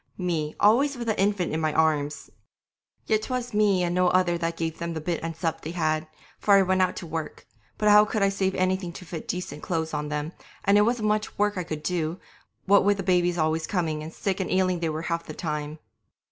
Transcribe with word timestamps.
Me 0.17 0.55
always 0.59 0.97
with 0.97 1.07
an 1.09 1.15
infant 1.17 1.53
in 1.53 1.61
my 1.61 1.71
arms! 1.73 2.31
Yet 3.05 3.21
'twas 3.21 3.53
me 3.53 3.83
and 3.83 3.93
no 3.93 4.07
other 4.07 4.35
that 4.35 4.57
gave 4.57 4.79
them 4.79 4.95
the 4.95 4.99
bit 4.99 5.19
and 5.21 5.35
sup 5.35 5.61
they 5.61 5.69
had, 5.73 6.07
for 6.39 6.55
I 6.55 6.63
went 6.63 6.81
out 6.81 6.95
to 6.95 7.05
work; 7.05 7.45
but 7.77 7.87
how 7.87 8.05
could 8.05 8.23
I 8.23 8.29
save 8.29 8.55
anything 8.55 8.93
to 8.93 9.05
fit 9.05 9.27
decent 9.27 9.61
clothes 9.61 9.93
on 9.93 10.09
them, 10.09 10.31
and 10.65 10.75
it 10.79 10.85
wasn't 10.85 11.09
much 11.09 11.37
work 11.37 11.55
I 11.55 11.63
could 11.63 11.83
do, 11.83 12.19
what 12.65 12.83
with 12.83 12.97
the 12.97 13.03
babies 13.03 13.37
always 13.37 13.67
coming, 13.67 14.01
and 14.01 14.11
sick 14.11 14.39
and 14.39 14.49
ailing 14.49 14.79
they 14.79 14.89
were 14.89 15.03
half 15.03 15.23
the 15.25 15.35
time. 15.35 15.77